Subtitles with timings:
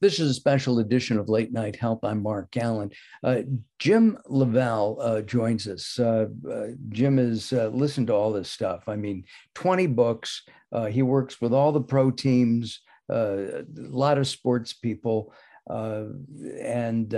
[0.00, 1.98] This is a special edition of Late Night Health.
[2.04, 2.90] I'm Mark Alyn.
[3.22, 3.42] Uh,
[3.78, 5.98] Jim LaValle uh, joins us.
[5.98, 8.84] Uh, uh Jim has uh, listened to all this stuff.
[8.86, 9.24] I mean,
[9.54, 10.42] 20 books.
[10.72, 12.80] Uh, he works with all the pro teams,
[13.10, 15.34] a lot of sports people.
[15.68, 17.12] and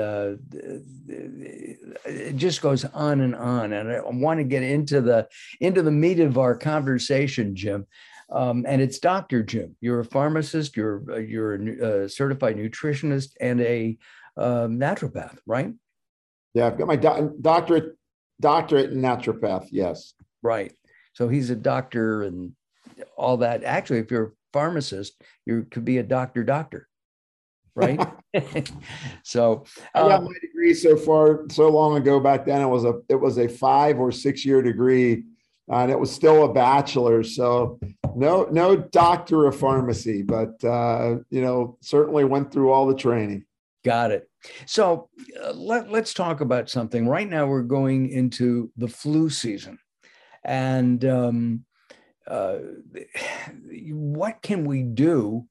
[2.04, 3.74] it just goes on and on.
[3.74, 5.28] And I want to get into the
[5.60, 7.86] into the meat of our conversation, Jim.
[8.32, 9.42] Um, and it's Dr.
[9.42, 9.76] Jim.
[9.80, 13.98] You're a pharmacist, you're, uh, you're a, a certified nutritionist, and a
[14.38, 15.72] um, naturopath, right?
[16.54, 17.96] Yeah, I've got my do- doctorate
[18.40, 19.68] doctorate in naturopath.
[19.70, 20.14] Yes.
[20.42, 20.72] Right.
[21.14, 22.52] So he's a doctor and
[23.16, 23.64] all that.
[23.64, 26.88] Actually, if you're a pharmacist, you could be a doctor doctor,
[27.74, 28.00] right?
[29.24, 29.64] so
[29.94, 32.18] I got um, my degree so far so long ago.
[32.18, 35.24] Back then, it was a it was a five or six year degree,
[35.68, 37.36] and it was still a bachelor's.
[37.36, 37.78] So
[38.14, 43.44] no no doctor of pharmacy, but uh, you know certainly went through all the training.
[43.84, 44.28] Got it.
[44.66, 45.08] So
[45.42, 47.08] uh, let, let's talk about something.
[47.08, 49.78] Right now, we're going into the flu season,
[50.44, 51.64] and um,
[52.26, 52.58] uh,
[53.90, 55.46] what can we do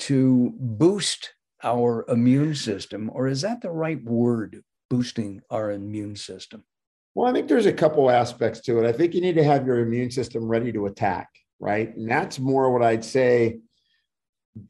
[0.00, 4.62] to boost our immune system, or is that the right word?
[4.88, 6.62] Boosting our immune system.
[7.16, 8.86] Well, I think there's a couple aspects to it.
[8.86, 11.28] I think you need to have your immune system ready to attack
[11.60, 11.94] right?
[11.96, 13.60] And that's more what I'd say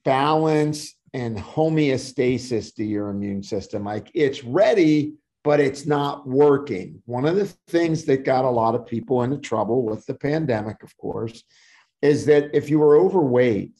[0.05, 3.84] balance and homeostasis to your immune system.
[3.84, 7.03] Like it's ready, but it's not working.
[7.06, 10.83] One of the things that got a lot of people into trouble with the pandemic,
[10.83, 11.44] of course,
[12.03, 13.72] is that if you were overweight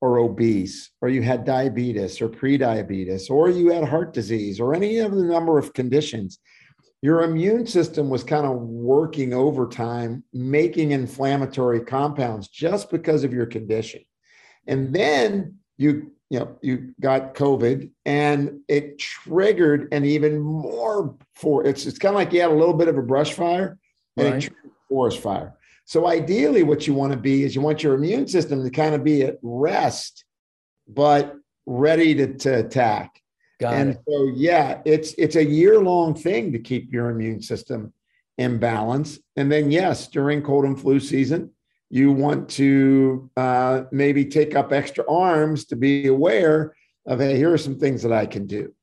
[0.00, 4.98] or obese, or you had diabetes or prediabetes, or you had heart disease or any
[4.98, 6.38] of the number of conditions,
[7.04, 13.44] your immune system was kind of working overtime, making inflammatory compounds just because of your
[13.44, 14.00] condition.
[14.66, 21.66] And then you, you know, you got COVID and it triggered an even more for
[21.66, 23.76] it's it's kind of like you had a little bit of a brush fire
[24.16, 24.36] and right.
[24.36, 25.58] it triggered forest fire.
[25.84, 28.94] So ideally, what you want to be is you want your immune system to kind
[28.94, 30.24] of be at rest,
[30.88, 31.34] but
[31.66, 33.20] ready to, to attack.
[33.60, 34.00] Got and it.
[34.08, 37.92] so, yeah, it's it's a year long thing to keep your immune system
[38.38, 39.18] in balance.
[39.36, 41.50] And then, yes, during cold and flu season,
[41.90, 46.74] you want to uh, maybe take up extra arms to be aware
[47.06, 48.74] of, hey, here are some things that I can do.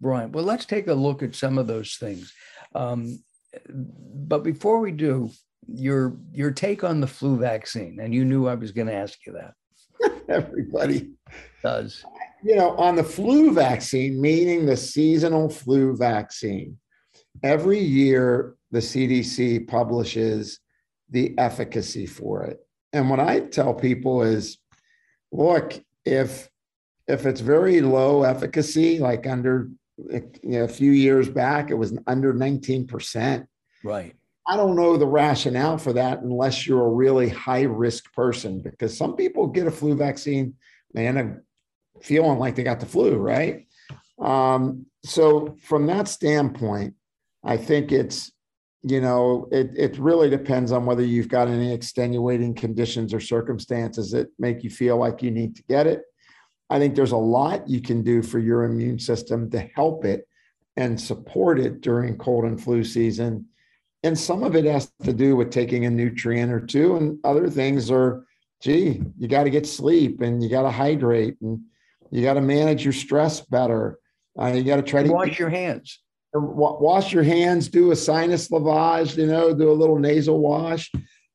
[0.00, 0.28] Right.
[0.28, 2.32] Well, let's take a look at some of those things.
[2.74, 3.22] Um,
[3.70, 5.30] but before we do,
[5.66, 9.18] your your take on the flu vaccine, and you knew I was going to ask
[9.26, 9.54] you that.
[10.28, 11.10] Everybody
[11.62, 12.04] does
[12.42, 16.78] you know, on the flu vaccine, meaning the seasonal flu vaccine,
[17.42, 20.60] every year the CDC publishes
[21.10, 22.58] the efficacy for it.
[22.92, 24.58] And what I tell people is,
[25.32, 26.48] look, if
[27.08, 31.96] if it's very low efficacy, like under you know, a few years back, it was
[32.06, 33.46] under 19%.
[33.82, 34.14] Right.
[34.46, 38.96] I don't know the rationale for that unless you're a really high risk person, because
[38.96, 40.54] some people get a flu vaccine,
[40.94, 41.42] man,
[42.02, 43.66] feeling like they got the flu, right?
[44.20, 46.94] Um, so from that standpoint,
[47.44, 48.32] I think it's
[48.82, 54.10] you know it it really depends on whether you've got any extenuating conditions or circumstances
[54.12, 56.02] that make you feel like you need to get it.
[56.70, 60.28] I think there's a lot you can do for your immune system to help it
[60.76, 63.46] and support it during cold and flu season.
[64.04, 67.50] And some of it has to do with taking a nutrient or two, and other
[67.50, 68.24] things are,
[68.62, 71.60] gee, you got to get sleep and you got to hydrate and
[72.10, 73.98] you got to manage your stress better.
[74.38, 76.00] Uh, you got to try to wash your hands.
[76.34, 77.68] Wash your hands.
[77.68, 79.16] Do a sinus lavage.
[79.16, 80.90] You know, do a little nasal wash.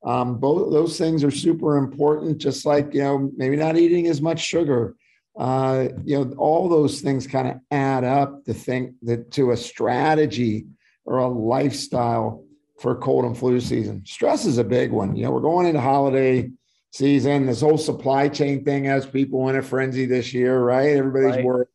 [0.06, 2.38] Um, both those things are super important.
[2.38, 4.96] Just like you know, maybe not eating as much sugar.
[5.38, 9.58] Uh, you know, all those things kind of add up to think that to a
[9.58, 10.66] strategy
[11.06, 12.44] or a lifestyle
[12.80, 14.04] for cold and flu season.
[14.06, 15.16] Stress is a big one.
[15.16, 16.52] You know, we're going into holiday
[16.94, 17.48] season.
[17.48, 20.96] This whole supply chain thing has people in a frenzy this year, right?
[20.96, 21.46] Everybody's right.
[21.46, 21.68] worried.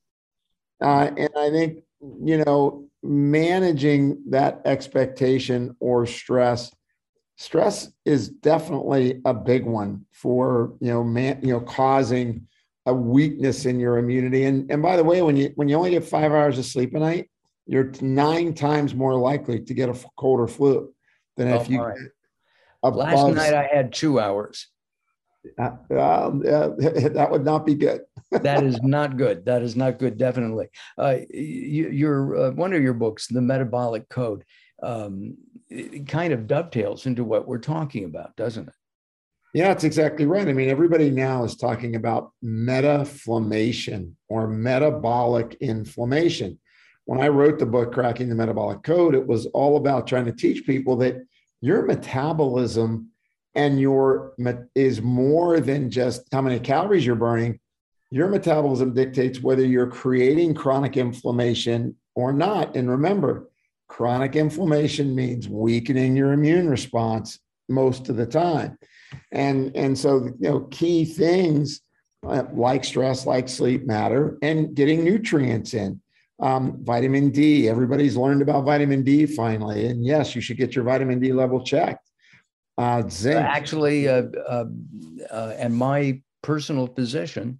[0.81, 6.73] Uh, and I think, you know, managing that expectation or stress,
[7.37, 12.47] stress is definitely a big one for, you know, man, you know, causing
[12.87, 14.45] a weakness in your immunity.
[14.45, 16.95] And, and by the way, when you when you only get five hours of sleep
[16.95, 17.29] a night,
[17.67, 20.95] you're nine times more likely to get a cold or flu
[21.37, 21.83] than oh, if you.
[21.83, 21.99] Right.
[22.85, 24.69] Last night I had two hours.
[25.59, 28.03] Uh, that would not be good.
[28.31, 29.45] that is not good.
[29.47, 30.19] That is not good.
[30.19, 30.69] Definitely.
[30.99, 34.45] Uh, you, your uh, one of your books, The Metabolic Code,
[34.83, 35.37] um,
[36.07, 38.75] kind of dovetails into what we're talking about, doesn't it?
[39.55, 40.47] Yeah, that's exactly right.
[40.47, 46.59] I mean, everybody now is talking about metaflammation or metabolic inflammation.
[47.07, 50.33] When I wrote the book, Cracking the Metabolic Code, it was all about trying to
[50.33, 51.17] teach people that
[51.63, 53.09] your metabolism
[53.59, 54.35] and your
[54.77, 57.59] is more than just how many calories you're burning.
[58.11, 62.77] Your metabolism dictates whether you're creating chronic inflammation or not.
[62.77, 63.51] And remember,
[63.89, 68.79] chronic inflammation means weakening your immune response most of the time.
[69.33, 71.81] And, and so, you know, key things
[72.25, 76.01] uh, like stress, like sleep matter, and getting nutrients in.
[76.41, 79.87] Um, vitamin D, everybody's learned about vitamin D finally.
[79.87, 82.08] And yes, you should get your vitamin D level checked.
[82.79, 83.37] Uh, zinc.
[83.37, 84.65] Uh, actually, uh, uh,
[85.31, 87.59] uh, and my personal physician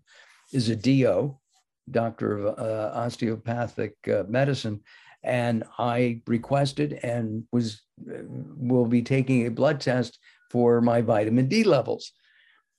[0.53, 1.37] is a DO,
[1.91, 3.97] doctor of uh, osteopathic
[4.29, 4.81] medicine,
[5.25, 10.21] and I requested and was will be taking a blood test
[10.53, 12.13] for my vitamin D levels.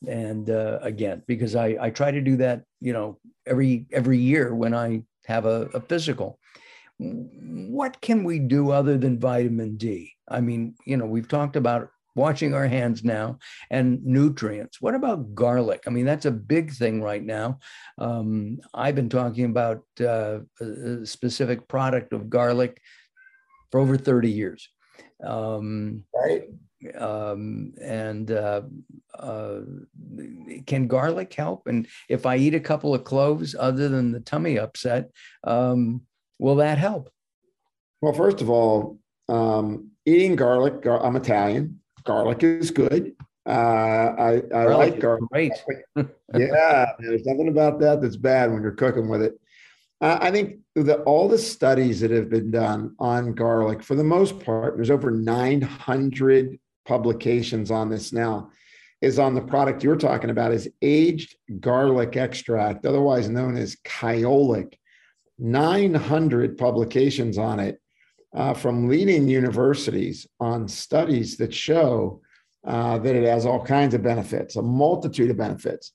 [0.07, 4.73] And again, because I I try to do that, you know, every every year when
[4.73, 6.39] I have a, a physical
[7.01, 10.11] what can we do other than vitamin D?
[10.27, 13.39] I mean, you know, we've talked about washing our hands now
[13.71, 14.81] and nutrients.
[14.81, 15.83] What about garlic?
[15.87, 17.59] I mean, that's a big thing right now.
[17.97, 22.81] Um, I've been talking about uh, a specific product of garlic
[23.71, 24.69] for over 30 years.
[25.23, 26.43] Um, right.
[26.97, 28.61] Um, and uh,
[29.17, 29.59] uh,
[30.65, 31.67] can garlic help?
[31.67, 35.11] And if I eat a couple of cloves, other than the tummy upset,
[35.45, 36.01] um,
[36.37, 37.09] will that help?
[38.01, 38.99] Well, first of all,
[39.29, 41.79] um, eating garlic, gar- I'm Italian
[42.09, 43.15] garlic is good.
[43.45, 45.29] Uh, I, I like garlic.
[45.31, 45.51] Great.
[46.35, 49.39] yeah, there's nothing about that that's bad when you're cooking with it.
[50.01, 54.03] Uh, I think that all the studies that have been done on garlic, for the
[54.03, 58.49] most part, there's over 900 publications on this now,
[59.01, 64.73] is on the product you're talking about is aged garlic extract, otherwise known as Kyolic.
[65.37, 67.79] 900 publications on it
[68.33, 72.21] uh, from leading universities on studies that show
[72.65, 75.93] uh, that it has all kinds of benefits, a multitude of benefits.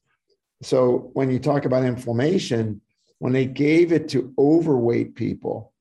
[0.62, 2.81] So when you talk about inflammation,
[3.19, 5.72] when they gave it to overweight people,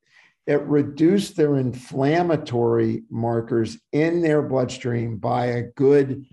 [0.46, 6.26] it reduced their inflammatory markers in their bloodstream by a good,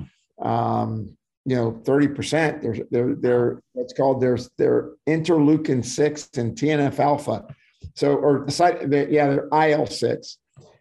[0.42, 2.60] um, you know, 30%.
[2.60, 7.46] They're, they're, they're what's called their, their interleukin 6 and TNF alpha
[7.94, 10.38] so, or the yeah, they're IL 6.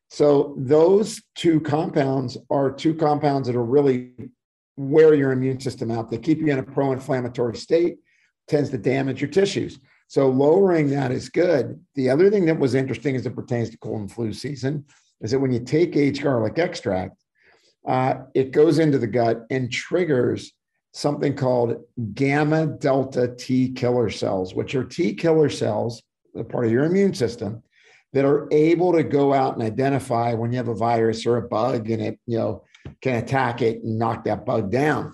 [0.10, 4.12] So, those two compounds are two compounds that are really
[4.78, 6.10] wear your immune system out.
[6.10, 7.98] They keep you in a pro inflammatory state,
[8.48, 9.80] tends to damage your tissues.
[10.08, 11.80] So, lowering that is good.
[11.96, 14.86] The other thing that was interesting as it pertains to cold and flu season
[15.22, 17.24] is that when you take aged garlic extract,
[17.88, 20.54] uh, it goes into the gut and triggers
[20.94, 21.78] something called
[22.14, 26.02] gamma delta T killer cells, which are T killer cells
[26.40, 27.64] a part of your immune system
[28.14, 31.48] that are able to go out and identify when you have a virus or a
[31.48, 32.64] bug and it, you know,
[33.02, 35.14] can attack it and knock that bug down.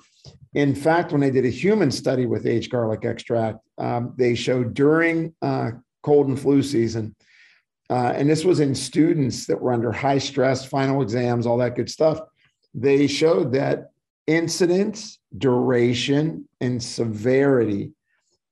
[0.54, 4.74] In fact, when they did a human study with aged garlic extract, um, they showed
[4.74, 7.14] during uh, cold and flu season,
[7.90, 11.76] uh, and this was in students that were under high stress, final exams, all that
[11.76, 12.20] good stuff.
[12.74, 13.90] They showed that
[14.28, 17.92] incidence, duration, and severity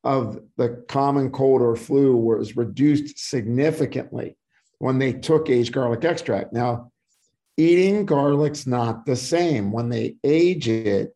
[0.03, 4.37] of the common cold or flu was reduced significantly
[4.79, 6.51] when they took aged garlic extract.
[6.51, 6.91] Now,
[7.57, 9.71] eating garlic's not the same.
[9.71, 11.15] When they age it,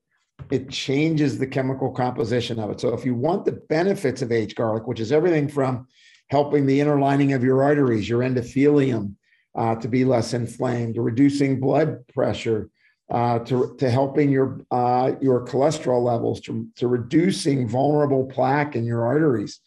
[0.49, 2.79] it changes the chemical composition of it.
[2.79, 5.87] So, if you want the benefits of aged garlic, which is everything from
[6.29, 9.15] helping the inner lining of your arteries, your endothelium,
[9.55, 12.69] uh, to be less inflamed, reducing blood pressure,
[13.09, 18.85] uh, to, to helping your uh, your cholesterol levels, to, to reducing vulnerable plaque in
[18.85, 19.61] your arteries,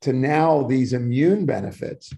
[0.00, 2.12] to now these immune benefits,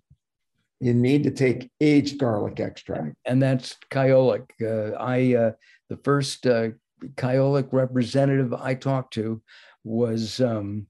[0.80, 3.16] you need to take aged garlic extract.
[3.24, 4.50] And that's Kyolic.
[4.62, 5.52] Uh, I uh,
[5.88, 6.68] the first uh,
[7.16, 9.42] Kyolic representative I talked to
[9.82, 10.86] was um,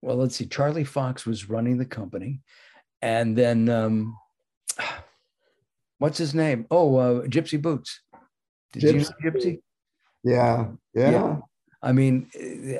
[0.00, 2.40] well, let's see, Charlie Fox was running the company,
[3.02, 3.68] and then.
[3.68, 4.16] Um,
[5.98, 6.66] what's his name?
[6.70, 8.00] Oh, uh, Gypsy Boots.
[8.78, 9.12] Did Gypsy.
[9.22, 9.60] you know Gypsy?
[10.24, 11.36] Yeah, yeah, yeah.
[11.82, 12.28] I mean,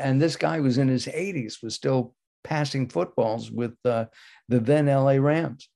[0.00, 4.06] and this guy was in his 80s, was still passing footballs with uh,
[4.48, 5.68] the then LA Rams.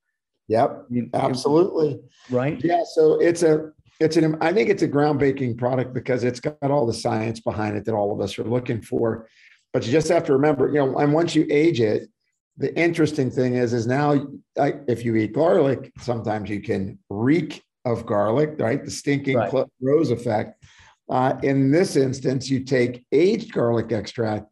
[0.47, 1.93] Yep, I mean, absolutely.
[1.93, 2.61] It, right.
[2.63, 2.83] Yeah.
[2.93, 6.85] So it's a it's an I think it's a groundbreaking product because it's got all
[6.85, 9.27] the science behind it that all of us are looking for.
[9.71, 12.09] But you just have to remember, you know, and once you age it,
[12.57, 18.05] the interesting thing is, is now if you eat garlic, sometimes you can reek of
[18.05, 18.83] garlic, right?
[18.83, 19.65] The stinking right.
[19.81, 20.63] rose effect.
[21.09, 24.45] Uh, in this instance, you take aged garlic extract,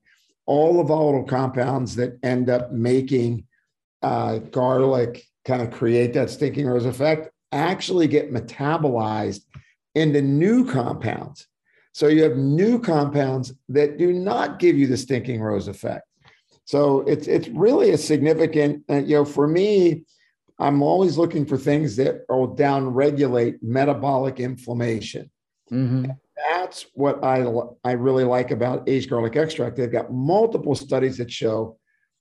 [0.46, 3.46] all the volatile compounds that end up making
[4.02, 9.42] uh, garlic kind of create that stinking rose effect actually get metabolized
[9.96, 11.48] into new compounds.
[11.94, 16.06] So you have new compounds that do not give you the stinking rose effect.
[16.66, 20.04] So it's it's really a significant, uh, you know, for me,
[20.60, 25.32] I'm always looking for things that will downregulate metabolic inflammation.
[25.72, 26.12] Mm-hmm.
[26.36, 27.46] That's what I
[27.84, 29.78] I really like about aged garlic extract.
[29.78, 31.78] They've got multiple studies that show,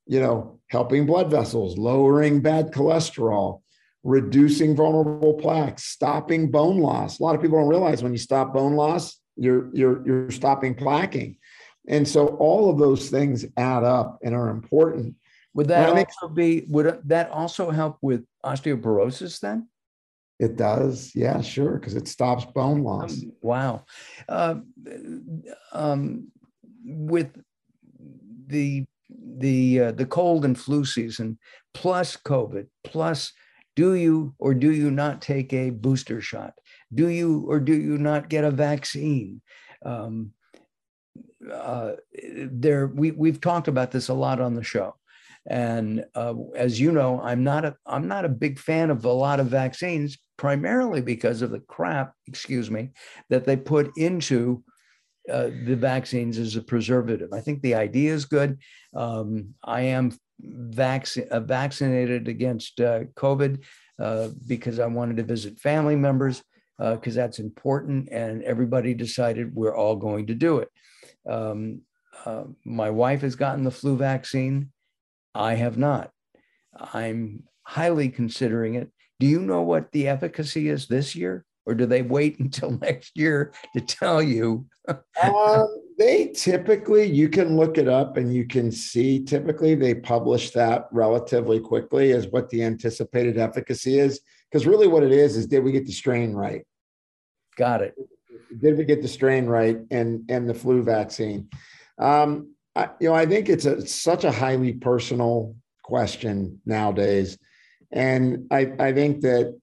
[0.06, 3.62] you know, helping blood vessels, lowering bad cholesterol,
[4.04, 7.18] reducing vulnerable plaques, stopping bone loss.
[7.18, 10.74] A lot of people don't realize when you stop bone loss, you're you're you're stopping
[10.74, 11.38] plaquing.
[11.88, 15.14] And so all of those things add up and are important.
[15.54, 19.68] Would that also be would that also help with osteoporosis then?
[20.38, 23.22] It does, yeah, sure, because it stops bone loss.
[23.22, 23.84] Um, wow,
[24.28, 24.54] uh,
[25.72, 26.28] um,
[26.84, 27.30] with
[28.46, 31.38] the the uh, the cold and flu season,
[31.74, 33.32] plus COVID, plus
[33.74, 36.54] do you or do you not take a booster shot?
[36.94, 39.40] Do you or do you not get a vaccine?
[39.84, 40.32] Um,
[41.52, 41.92] uh,
[42.50, 44.94] there, we we've talked about this a lot on the show.
[45.48, 49.12] And uh, as you know, I'm not a I'm not a big fan of a
[49.12, 52.90] lot of vaccines, primarily because of the crap, excuse me,
[53.30, 54.62] that they put into
[55.30, 57.32] uh, the vaccines as a preservative.
[57.32, 58.58] I think the idea is good.
[58.94, 63.64] Um, I am vac- uh, vaccinated against uh, COVID
[63.98, 66.42] uh, because I wanted to visit family members
[66.78, 70.68] because uh, that's important, and everybody decided we're all going to do it.
[71.28, 71.82] Um,
[72.64, 74.70] my wife has gotten the flu vaccine.
[75.38, 76.10] I have not.
[76.76, 78.90] I'm highly considering it.
[79.20, 81.44] Do you know what the efficacy is this year?
[81.64, 84.66] Or do they wait until next year to tell you?
[85.22, 90.50] um, they typically, you can look it up and you can see, typically, they publish
[90.50, 94.20] that relatively quickly as what the anticipated efficacy is.
[94.50, 96.62] Because really, what it is, is did we get the strain right?
[97.56, 97.94] Got it.
[98.60, 101.48] Did we get the strain right and, and the flu vaccine?
[101.98, 107.36] Um, I, you know, I think it's a such a highly personal question nowadays,
[107.90, 109.58] and I I think that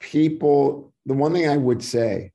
[0.00, 0.92] people.
[1.06, 2.32] The one thing I would say,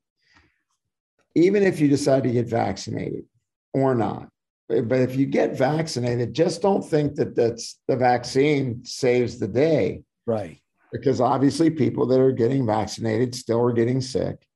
[1.36, 3.25] even if you decide to get vaccinated
[3.74, 4.27] or not,
[4.67, 10.01] but if you get vaccinated, just don't think that that's the vaccine saves the day.
[10.25, 10.60] Right.
[10.91, 14.48] Because obviously, people that are getting vaccinated still are getting sick.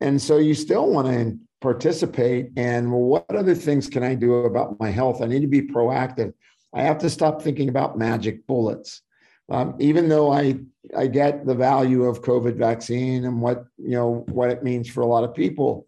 [0.00, 4.78] And so you still want to participate and what other things can I do about
[4.80, 5.22] my health?
[5.22, 6.32] I need to be proactive.
[6.74, 9.02] I have to stop thinking about magic bullets.
[9.50, 10.60] Um, even though I
[10.96, 15.00] I get the value of COVID vaccine and what you know what it means for
[15.00, 15.86] a lot of people,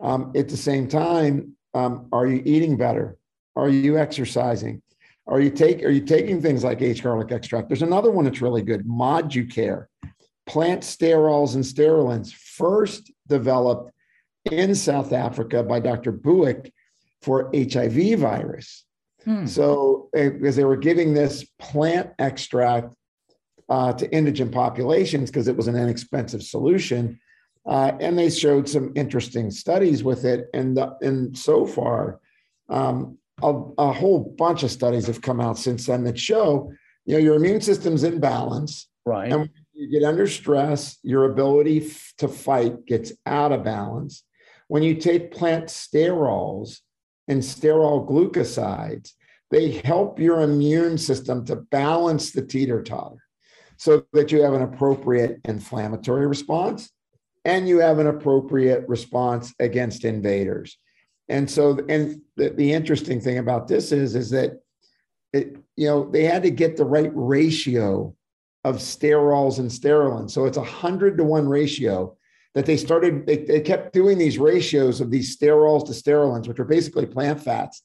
[0.00, 3.18] um, at the same time, um, are you eating better?
[3.56, 4.80] Are you exercising?
[5.26, 7.68] Are you take Are you taking things like aged garlic extract?
[7.68, 9.86] There's another one that's really good, Moducare,
[10.46, 13.92] plant sterols and sterolin's, first developed
[14.44, 16.12] in South Africa by Dr.
[16.12, 16.72] Bouic
[17.22, 18.84] for HIV virus.
[19.24, 19.46] Hmm.
[19.46, 22.94] So, because they were giving this plant extract
[23.68, 27.20] uh, to indigent populations because it was an inexpensive solution.
[27.66, 30.48] Uh, and they showed some interesting studies with it.
[30.54, 32.20] And, the, and so far,
[32.70, 36.72] um, a, a, whole bunch of studies have come out since then that show
[37.06, 41.24] you know your immune system's in balance right and when you get under stress your
[41.30, 44.24] ability f- to fight gets out of balance
[44.70, 46.78] when you take plant sterols
[47.26, 49.14] and sterol glucosides,
[49.50, 53.18] they help your immune system to balance the teeter totter
[53.78, 56.88] so that you have an appropriate inflammatory response
[57.44, 60.78] and you have an appropriate response against invaders.
[61.28, 64.60] And so, and the, the interesting thing about this is, is that
[65.32, 68.14] it, you know, they had to get the right ratio
[68.62, 70.30] of sterols and sterolin.
[70.30, 72.16] So it's a hundred to one ratio
[72.54, 76.58] that they started, they, they kept doing these ratios of these sterols to sterolins, which
[76.58, 77.82] are basically plant fats,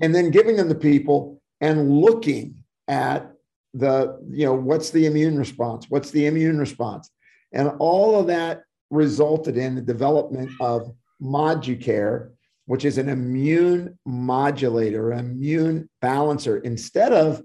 [0.00, 2.54] and then giving them to people and looking
[2.88, 3.30] at
[3.74, 5.86] the, you know, what's the immune response?
[5.88, 7.10] What's the immune response?
[7.52, 12.30] And all of that resulted in the development of Moducare,
[12.66, 17.42] which is an immune modulator, immune balancer, instead of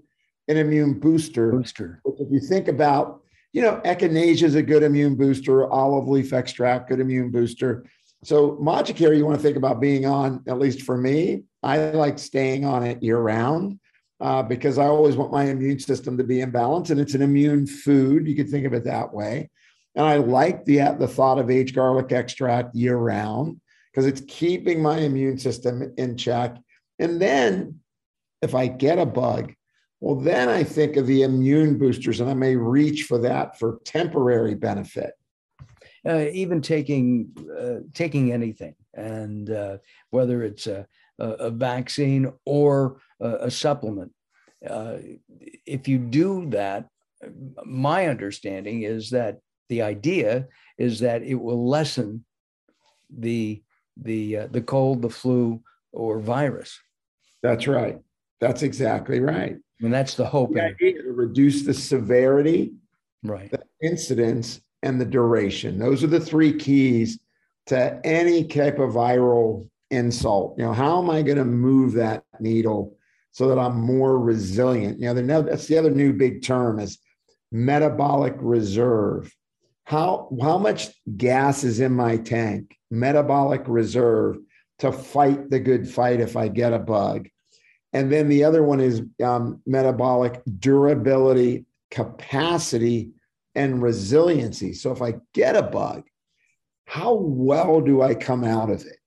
[0.47, 1.51] an immune booster.
[1.51, 1.99] Booster.
[2.03, 3.21] Which if you think about
[3.53, 7.85] you know, echinacea is a good immune booster, olive leaf extract, good immune booster.
[8.23, 12.19] So Moducare, you want to think about being on, at least for me, I like
[12.19, 13.79] staying on it year round
[14.19, 16.91] uh, because I always want my immune system to be in balance.
[16.91, 18.27] And it's an immune food.
[18.27, 19.49] You could think of it that way.
[19.95, 23.59] And I like the, the thought of aged garlic extract year round.
[23.91, 26.57] because it's keeping my immune system in check.
[26.99, 27.79] And then
[28.41, 29.53] if I get a bug,
[30.01, 33.79] well, then I think of the immune boosters and I may reach for that for
[33.85, 35.13] temporary benefit.
[36.03, 37.29] Uh, even taking
[37.59, 39.77] uh, taking anything, and uh,
[40.09, 40.87] whether it's a,
[41.19, 44.11] a, vaccine or a, a supplement,
[44.67, 44.97] uh,
[45.67, 46.87] if you do that,
[47.63, 50.47] my understanding is that the idea
[50.79, 52.25] is that it will lessen
[53.15, 53.61] the
[53.95, 56.79] the uh, the cold, the flu, or virus.
[57.43, 57.99] That's right.
[58.39, 59.57] That's exactly right.
[59.81, 60.53] And that's the hope.
[60.53, 62.73] The idea to reduce the severity,
[63.23, 65.79] right, the incidence, and the duration.
[65.79, 67.19] Those are the three keys
[67.67, 70.57] to any type of viral insult.
[70.57, 72.95] You know, how am I going to move that needle
[73.31, 74.99] so that I'm more resilient?
[74.99, 76.99] You know, that's the other new big term is
[77.51, 79.33] metabolic reserve.
[79.83, 84.37] How, how much gas is in my tank, metabolic reserve,
[84.79, 87.27] to fight the good fight if I get a bug?
[87.93, 93.11] And then the other one is um, metabolic durability, capacity,
[93.55, 94.73] and resiliency.
[94.73, 96.03] So if I get a bug,
[96.85, 98.97] how well do I come out of it?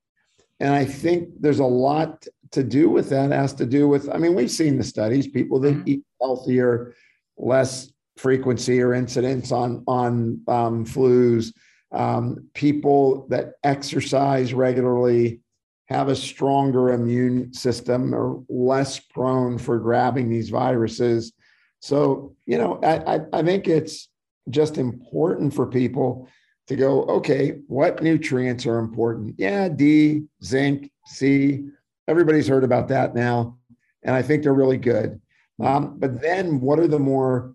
[0.61, 3.33] And I think there's a lot to do with that.
[3.33, 5.88] It has to do with, I mean, we've seen the studies, people that mm-hmm.
[5.88, 6.95] eat healthier,
[7.37, 11.53] less frequency or incidence on, on um, flus,
[11.91, 15.41] um, people that exercise regularly,
[15.87, 21.33] have a stronger immune system, are less prone for grabbing these viruses.
[21.81, 24.09] So, you know, I, I, I think it's
[24.49, 26.29] just important for people
[26.69, 29.35] to go, okay, what nutrients are important?
[29.37, 31.67] Yeah, D, zinc, C.
[32.09, 33.59] Everybody's heard about that now.
[34.03, 35.21] And I think they're really good.
[35.62, 37.55] Um, but then what are the more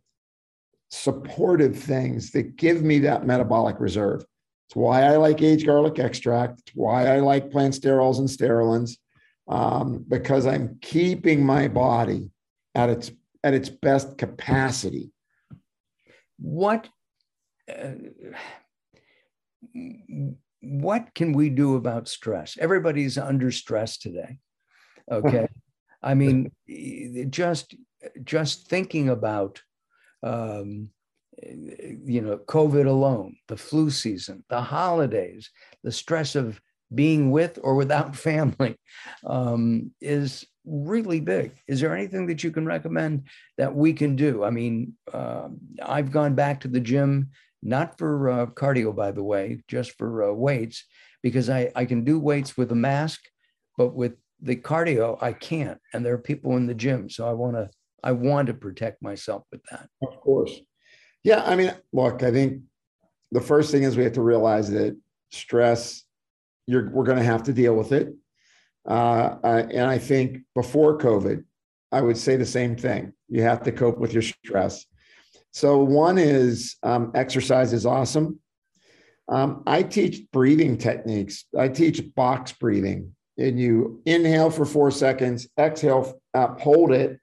[0.90, 4.24] supportive things that give me that metabolic reserve?
[4.70, 6.60] It's why I like aged garlic extract.
[6.60, 8.98] It's why I like plant sterols and sterolins,
[9.48, 12.30] um, because I'm keeping my body
[12.76, 13.12] at its
[13.44, 15.12] at its best capacity
[16.40, 16.90] what
[17.72, 17.92] uh,
[20.62, 22.58] what can we do about stress?
[22.60, 24.40] Everybody's under stress today.
[25.12, 25.48] Okay,
[26.04, 26.52] I mean,
[27.30, 27.76] just
[28.24, 29.62] just thinking about
[30.24, 30.90] um,
[31.44, 35.50] you know COVID alone, the flu season, the holidays,
[35.84, 36.60] the stress of
[36.94, 38.76] being with or without family
[39.26, 41.54] um, is really big.
[41.68, 44.44] Is there anything that you can recommend that we can do?
[44.44, 45.50] I mean, uh,
[45.84, 47.30] I've gone back to the gym,
[47.62, 50.86] not for uh, cardio, by the way, just for uh, weights,
[51.22, 53.22] because I, I can do weights with a mask,
[53.78, 55.80] but with the cardio, I can't.
[55.94, 57.10] And there are people in the gym.
[57.10, 57.70] So I want to,
[58.04, 59.90] I want to protect myself with that.
[60.02, 60.62] Of course.
[61.30, 61.44] Yeah.
[61.46, 62.64] I mean, look, I think
[63.32, 64.98] the first thing is we have to realize that
[65.32, 66.04] stress,
[66.68, 68.14] you're, we're going to have to deal with it
[68.90, 71.44] uh, and I think before COVID,
[71.92, 73.14] I would say the same thing.
[73.28, 74.86] You have to cope with your stress.
[75.52, 78.40] So, one is um, exercise is awesome.
[79.28, 81.46] Um, I teach breathing techniques.
[81.58, 87.20] I teach box breathing, and you inhale for four seconds, exhale, uh, hold it,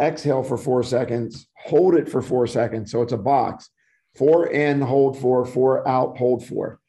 [0.00, 2.90] exhale for four seconds, hold it for four seconds.
[2.90, 3.70] So it's a box.
[4.16, 6.80] Four in, hold four, four out, hold four.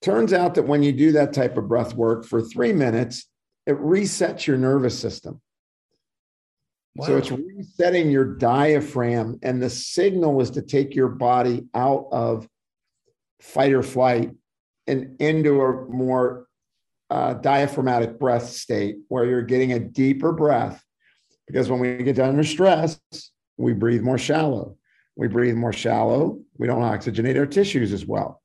[0.00, 3.28] Turns out that when you do that type of breath work for three minutes,
[3.66, 5.40] it resets your nervous system.
[6.96, 7.06] Wow.
[7.06, 12.48] So it's resetting your diaphragm, and the signal is to take your body out of
[13.40, 14.32] fight or flight
[14.86, 16.46] and into a more
[17.08, 20.82] uh, diaphragmatic breath state where you're getting a deeper breath.
[21.46, 23.00] Because when we get down under stress,
[23.56, 24.76] we breathe more shallow.
[25.16, 26.40] We breathe more shallow.
[26.56, 28.40] We don't oxygenate our tissues as well.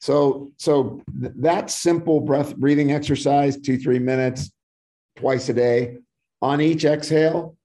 [0.00, 4.50] So, so that simple breath breathing exercise, two, three minutes,
[5.16, 5.98] twice a day.
[6.42, 7.56] On each exhale,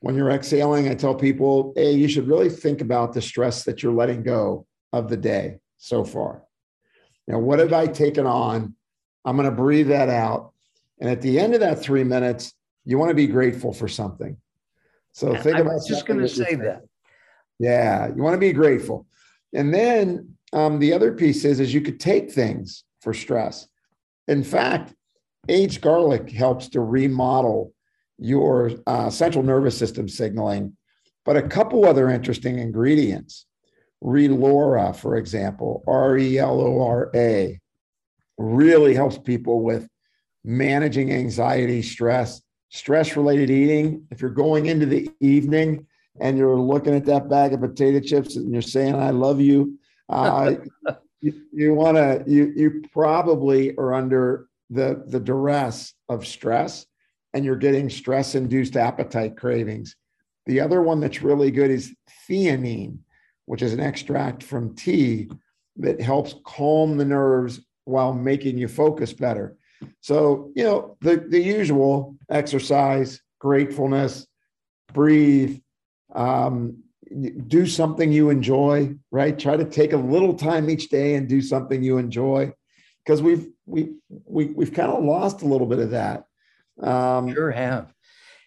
[0.00, 3.82] when you're exhaling, I tell people, hey, you should really think about the stress that
[3.82, 6.42] you're letting go of the day so far.
[7.26, 8.74] Now, what have I taken on?
[9.24, 10.52] I'm going to breathe that out.
[11.00, 14.36] And at the end of that three minutes, you want to be grateful for something.
[15.12, 15.72] So think I about.
[15.72, 16.82] I was just going to say that.
[17.58, 19.06] Yeah, you want to be grateful.
[19.52, 23.68] And then um, the other piece is, is you could take things for stress.
[24.26, 24.94] In fact,
[25.48, 27.72] aged garlic helps to remodel
[28.18, 30.76] your uh, central nervous system signaling.
[31.24, 33.46] But a couple other interesting ingredients,
[34.02, 37.60] Relora, for example, R E L O R A,
[38.36, 39.88] really helps people with
[40.44, 42.42] managing anxiety, stress,
[42.74, 44.04] stress related eating.
[44.10, 45.86] If you're going into the evening
[46.20, 49.78] and you're looking at that bag of potato chips and you're saying, I love you,
[50.08, 50.56] uh,
[51.20, 56.84] you, you want to, you, you probably are under the, the duress of stress
[57.32, 59.94] and you're getting stress induced appetite cravings.
[60.46, 61.94] The other one that's really good is
[62.28, 62.98] theanine,
[63.46, 65.30] which is an extract from tea
[65.76, 69.56] that helps calm the nerves while making you focus better.
[70.00, 74.26] So, you know, the, the usual exercise, gratefulness,
[74.92, 75.60] breathe,
[76.14, 76.82] um,
[77.46, 79.38] do something you enjoy, right?
[79.38, 82.52] Try to take a little time each day and do something you enjoy
[83.04, 86.24] because we've we we we've kind of lost a little bit of that.
[86.80, 87.92] Um, sure have.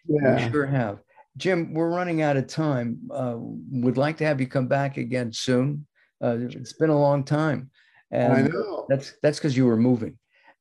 [0.08, 0.46] Yeah.
[0.46, 1.00] We sure have.
[1.38, 3.00] Jim, we're running out of time.
[3.12, 5.86] Uh, would like to have you come back again soon.
[6.22, 7.70] Uh, it's been a long time,
[8.10, 8.86] and I know.
[8.90, 10.18] that's that's because you were moving,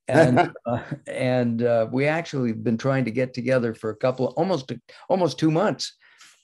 [0.09, 4.73] and uh, and uh, we actually been trying to get together for a couple, almost
[5.09, 5.97] almost two months,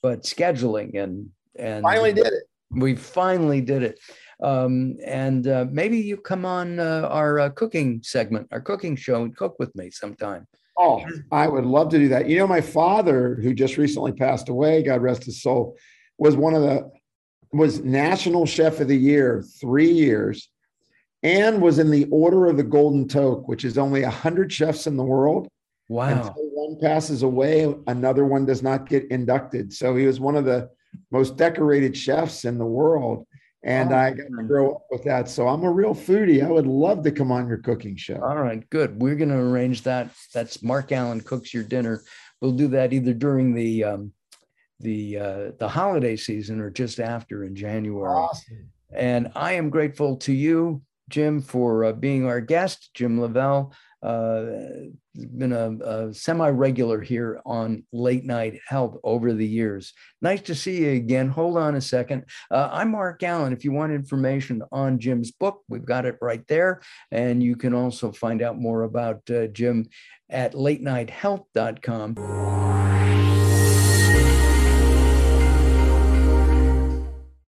[0.03, 2.45] but scheduling and and finally did it.
[2.71, 4.01] We finally did it.
[4.43, 9.23] Um, and uh, maybe you come on uh, our uh, cooking segment, our cooking show,
[9.23, 10.47] and cook with me sometime.
[10.79, 12.29] Oh, I would love to do that.
[12.29, 15.77] You know, my father, who just recently passed away, God rest his soul,
[16.19, 16.91] was one of the
[17.53, 20.49] was national chef of the year three years,
[21.23, 24.87] and was in the Order of the Golden Toque, which is only a hundred chefs
[24.87, 25.49] in the world.
[25.89, 26.09] Wow!
[26.09, 29.73] Until one passes away, another one does not get inducted.
[29.73, 30.71] So he was one of the
[31.11, 33.27] most decorated chefs in the world.
[33.65, 35.29] And oh, I got to grow up with that.
[35.29, 36.45] So I'm a real foodie.
[36.45, 38.21] I would love to come on your cooking show.
[38.21, 39.01] All right, good.
[39.01, 40.11] We're going to arrange that.
[40.35, 42.03] That's Mark Alyn cooks your dinner.
[42.41, 44.13] We'll do that either during the um,
[44.81, 48.13] the uh, the holiday season or just after in January.
[48.13, 48.69] Awesome.
[48.93, 53.71] And I am grateful to you, Jim, for uh, being our guest, Jim LaValle
[54.03, 54.45] uh,
[55.15, 59.93] been a, a semi-regular here on late night health over the years.
[60.21, 61.29] Nice to see you again.
[61.29, 62.25] Hold on a second.
[62.51, 63.53] Uh, i'm mark alyn.
[63.53, 66.81] If you want information on jim's book we've got it right there.
[67.13, 69.87] And you can also find out more about uh, jim
[70.31, 73.02] at latenighthealth.com